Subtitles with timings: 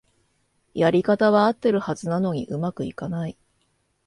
[0.73, 3.37] やり方はあってるはずなのに上手くいかない